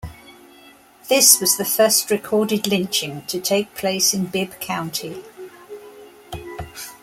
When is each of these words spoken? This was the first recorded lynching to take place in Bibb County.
This 1.09 1.39
was 1.39 1.57
the 1.57 1.63
first 1.63 2.09
recorded 2.09 2.65
lynching 2.65 3.21
to 3.27 3.39
take 3.39 3.75
place 3.75 4.15
in 4.15 4.25
Bibb 4.25 4.59
County. 4.59 5.21